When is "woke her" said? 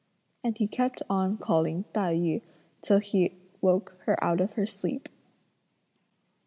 3.61-4.17